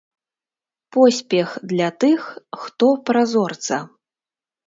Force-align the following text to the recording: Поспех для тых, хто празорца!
Поспех 0.95 1.49
для 1.73 1.89
тых, 2.03 2.21
хто 2.63 2.87
празорца! 3.09 3.77